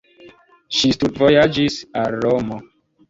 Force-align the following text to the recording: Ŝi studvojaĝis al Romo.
Ŝi 0.77 0.89
studvojaĝis 0.95 1.77
al 2.05 2.21
Romo. 2.27 2.59